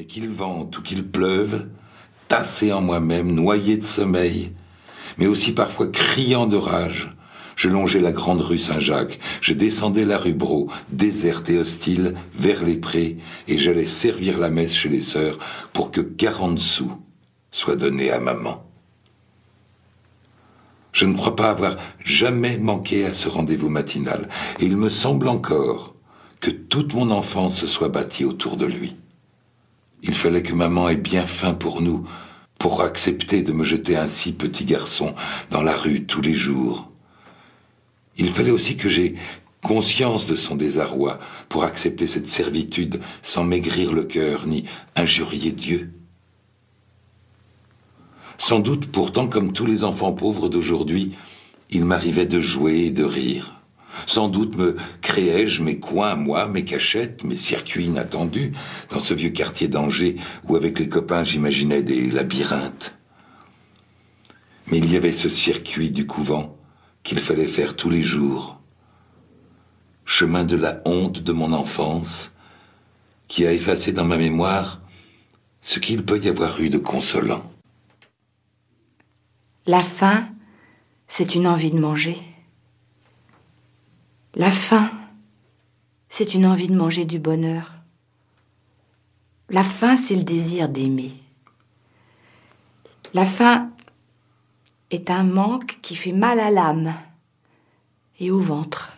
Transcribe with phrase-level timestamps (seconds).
[0.00, 1.66] Mais qu'il vente ou qu'il pleuve,
[2.26, 4.52] tassé en moi-même, noyé de sommeil,
[5.18, 7.14] mais aussi parfois criant de rage,
[7.54, 12.64] je longeais la grande rue Saint-Jacques, je descendais la rue Bro, déserte et hostile, vers
[12.64, 15.38] les prés, et j'allais servir la messe chez les sœurs
[15.74, 16.94] pour que quarante sous
[17.50, 18.64] soient donnés à maman.
[20.92, 24.30] Je ne crois pas avoir jamais manqué à ce rendez-vous matinal,
[24.60, 25.94] et il me semble encore
[26.40, 28.96] que toute mon enfance se soit bâtie autour de lui.
[30.02, 32.06] Il fallait que maman ait bien faim pour nous,
[32.58, 35.14] pour accepter de me jeter ainsi petit garçon
[35.50, 36.90] dans la rue tous les jours,
[38.20, 39.14] il fallait aussi que j'aie
[39.62, 45.92] conscience de son désarroi pour accepter cette servitude sans maigrir le cœur ni injurier Dieu.
[48.36, 51.14] Sans doute pourtant, comme tous les enfants pauvres d'aujourd'hui,
[51.70, 53.59] il m'arrivait de jouer et de rire.
[54.06, 58.52] Sans doute me créais-je mes coins, moi, mes cachettes, mes circuits inattendus,
[58.90, 62.94] dans ce vieux quartier d'Angers où avec les copains j'imaginais des labyrinthes.
[64.68, 66.56] Mais il y avait ce circuit du couvent,
[67.02, 68.60] qu'il fallait faire tous les jours.
[70.04, 72.30] Chemin de la honte de mon enfance,
[73.28, 74.80] qui a effacé dans ma mémoire
[75.62, 77.42] ce qu'il peut y avoir eu de consolant.
[79.66, 80.28] La faim,
[81.06, 82.16] c'est une envie de manger.
[84.40, 84.90] La faim,
[86.08, 87.74] c'est une envie de manger du bonheur.
[89.50, 91.12] La faim, c'est le désir d'aimer.
[93.12, 93.70] La faim,
[94.90, 96.94] est un manque qui fait mal à l'âme
[98.18, 98.94] et au ventre.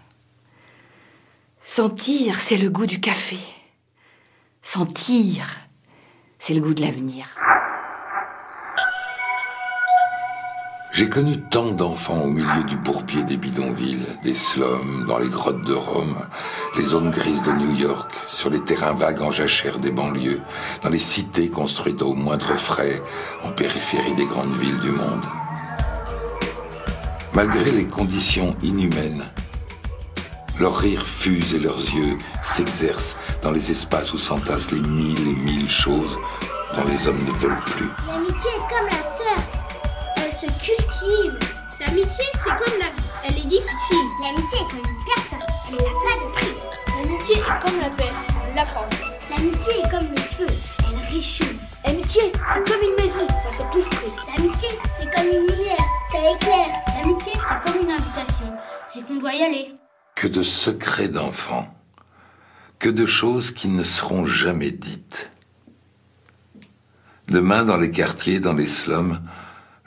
[1.65, 3.39] Sentir, c'est le goût du café.
[4.63, 5.59] Sentir,
[6.39, 7.27] c'est le goût de l'avenir.
[10.93, 15.65] J'ai connu tant d'enfants au milieu du bourbier des bidonvilles, des slums, dans les grottes
[15.65, 16.17] de Rome,
[16.77, 20.43] les zones grises de New York, sur les terrains vagues en jachère des banlieues,
[20.83, 23.03] dans les cités construites au moindre frais,
[23.45, 25.25] en périphérie des grandes villes du monde
[27.35, 29.25] malgré les conditions inhumaines.
[30.61, 35.43] Leurs rires fusent et leurs yeux s'exercent dans les espaces où s'entassent les mille et
[35.43, 36.19] mille choses
[36.77, 37.89] dont les hommes ne veulent plus.
[38.07, 39.62] L'amitié est comme la terre,
[40.43, 41.39] se cultive.
[41.79, 44.07] L'amitié, c'est comme la vie, elle est difficile.
[44.23, 46.55] L'amitié est comme une personne, elle n'a pas de prix.
[46.97, 48.13] L'amitié est comme la paix,
[48.51, 48.89] on l'apprend.
[49.31, 50.47] L'amitié est comme le feu,
[50.85, 51.55] elle réchauffe.
[51.85, 54.13] L'amitié, c'est comme une maison, ça se construit.
[54.37, 56.71] L'amitié, c'est comme une lumière, ça éclaire.
[57.01, 58.53] L'amitié, c'est comme une invitation,
[58.87, 59.75] c'est qu'on doit y aller.
[60.17, 61.73] Que de secrets d'enfants,
[62.81, 65.31] que de choses qui ne seront jamais dites.
[67.29, 69.21] Demain, dans les quartiers, dans les slums,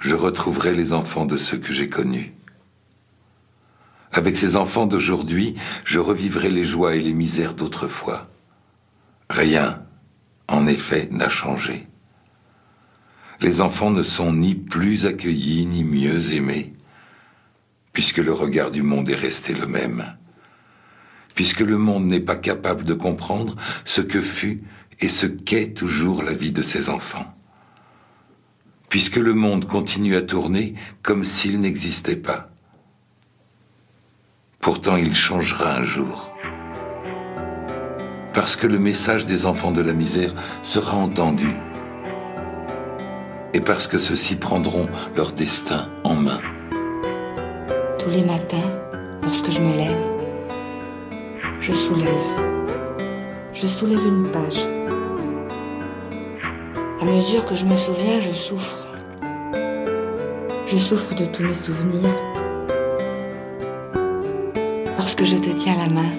[0.05, 2.31] je retrouverai les enfants de ceux que j'ai connus.
[4.11, 8.29] Avec ces enfants d'aujourd'hui, je revivrai les joies et les misères d'autrefois.
[9.31, 9.81] Rien,
[10.47, 11.87] en effet, n'a changé.
[13.41, 16.71] Les enfants ne sont ni plus accueillis ni mieux aimés,
[17.91, 20.15] puisque le regard du monde est resté le même,
[21.33, 23.55] puisque le monde n'est pas capable de comprendre
[23.85, 24.61] ce que fut
[24.99, 27.34] et ce qu'est toujours la vie de ses enfants,
[28.95, 32.47] puisque le monde continue à tourner comme s'il n'existait pas.
[34.61, 36.33] Pourtant il changera un jour
[38.33, 41.49] parce que le message des enfants de la misère sera entendu
[43.53, 46.39] et parce que ceux-ci prendront leur destin en main.
[47.99, 48.71] Tous les matins,
[49.23, 50.05] lorsque je me lève,
[51.59, 52.29] je soulève.
[53.53, 54.65] Je soulève une page.
[57.01, 58.84] À mesure que je me souviens, je souffre.
[60.67, 62.09] Je souffre de tous mes souvenirs.
[64.97, 66.11] Lorsque je te tiens la main,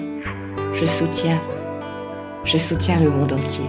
[0.73, 1.41] je soutiens
[2.47, 3.65] je soutiens le monde entier.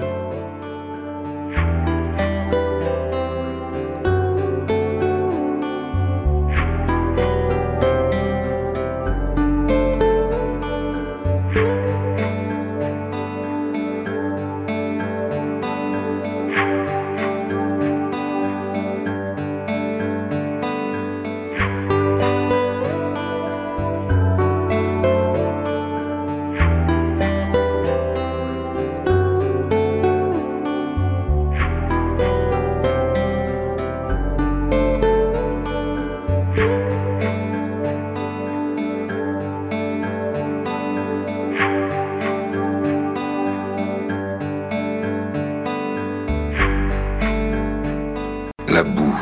[48.79, 49.21] La boue,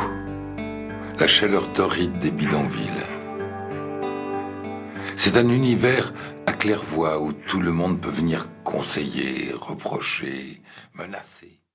[1.19, 3.07] la chaleur torride des bidonvilles.
[5.15, 6.13] C'est un univers
[6.45, 10.61] à claire-voix où tout le monde peut venir conseiller, reprocher,
[10.93, 11.57] menacer.